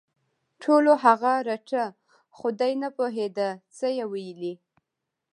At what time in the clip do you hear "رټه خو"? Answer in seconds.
1.47-2.47